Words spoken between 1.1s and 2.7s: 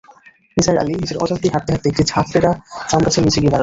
অজান্তেই হাঁটতে-হাঁটতে একটা ঝাঁকড়া